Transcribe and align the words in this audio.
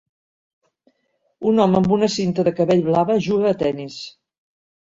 Un 1.51 1.61
home 1.67 1.77
amb 1.81 1.93
una 1.99 2.09
cinta 2.15 2.47
de 2.49 2.55
cabell 2.63 2.83
blava 2.89 3.21
juga 3.29 3.55
a 3.55 3.61
tennis. 3.63 4.03